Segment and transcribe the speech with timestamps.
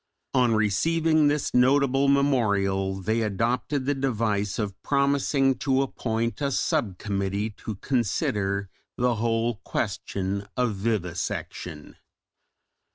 [0.33, 6.97] On receiving this notable memorial they adopted the device of promising to appoint a sub
[6.97, 8.67] committee to consider
[8.97, 11.97] the whole question of vivisection.